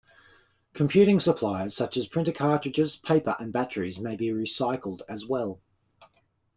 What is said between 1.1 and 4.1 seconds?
supplies, such as printer cartridges, paper, and batteries